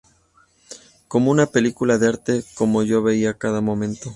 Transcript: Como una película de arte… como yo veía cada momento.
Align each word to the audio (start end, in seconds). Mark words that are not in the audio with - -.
Como 1.07 1.29
una 1.29 1.45
película 1.45 1.99
de 1.99 2.07
arte… 2.07 2.43
como 2.55 2.81
yo 2.81 3.03
veía 3.03 3.37
cada 3.37 3.61
momento. 3.61 4.09